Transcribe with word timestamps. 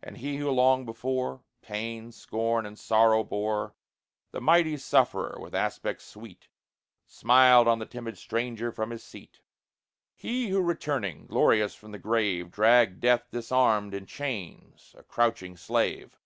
And 0.00 0.18
He 0.18 0.36
who 0.36 0.48
long 0.48 0.86
before, 0.86 1.42
Pain, 1.60 2.12
scorn, 2.12 2.64
and 2.64 2.78
sorrow 2.78 3.24
bore, 3.24 3.74
The 4.30 4.40
Mighty 4.40 4.76
Sufferer, 4.76 5.38
with 5.40 5.56
aspect 5.56 6.02
sweet, 6.02 6.46
Smiled 7.08 7.66
on 7.66 7.80
the 7.80 7.84
timid 7.84 8.16
stranger 8.16 8.70
from 8.70 8.90
his 8.90 9.02
seat; 9.02 9.40
He 10.14 10.50
who 10.50 10.62
returning, 10.62 11.26
glorious, 11.26 11.74
from 11.74 11.90
the 11.90 11.98
grave, 11.98 12.52
Dragged 12.52 13.00
Death 13.00 13.28
disarmed, 13.32 13.92
in 13.92 14.06
chains, 14.06 14.94
a 14.96 15.02
crouching 15.02 15.56
slave. 15.56 16.20